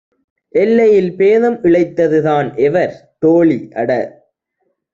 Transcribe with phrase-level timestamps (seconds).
[0.53, 2.93] எல்லையில் பேதம் இழைத்தது தான் எவர்?
[3.19, 3.91] தோழி- அட